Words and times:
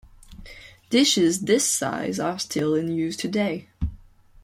Dishes 0.89 1.41
this 1.41 1.63
size 1.63 2.19
are 2.19 2.39
still 2.39 2.73
in 2.73 2.87
use 2.91 3.15
today. 3.15 3.67